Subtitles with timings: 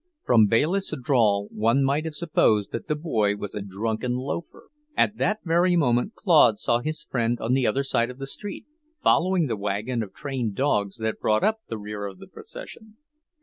[0.25, 4.69] From Bayliss' drawl one might have supposed that the boy was a drunken loafer.
[4.97, 8.65] At that very moment Claude saw his friend on the other side of the street,
[9.03, 12.97] following the wagon of trained dogs that brought up the rear of the procession.